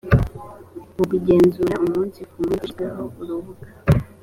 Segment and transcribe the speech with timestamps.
[0.95, 3.65] mu kugenzura umunsi ku munsi hashyizweho urubuga